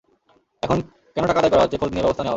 [0.63, 0.77] এখন
[1.15, 2.29] কেন টাকা আদায় করা হচ্ছে, খোঁজ নিয়ে ব্যবস্থা নেওয়া হবে।